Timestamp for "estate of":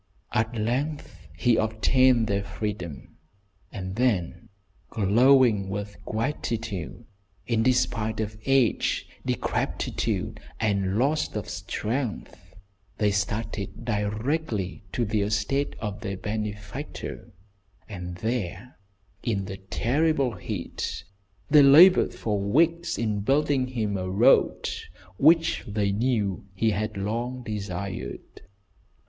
15.21-15.99